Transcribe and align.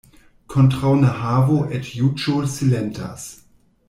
Kontraŭ 0.51 0.93
nehavo 1.01 1.57
eĉ 1.79 1.91
juĝo 2.01 2.33
silentas. 2.57 3.29